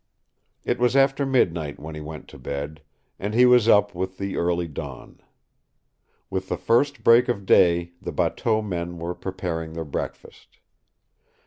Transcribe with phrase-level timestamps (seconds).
[0.65, 2.81] It was after midnight when he went to bed,
[3.19, 5.21] and he was up with the early dawn.
[6.27, 10.57] With the first break of day the bateau men were preparing their breakfast.